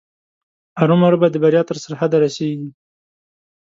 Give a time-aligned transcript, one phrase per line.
[0.81, 2.69] ارومرو به د بریا تر سرحده رسېږي.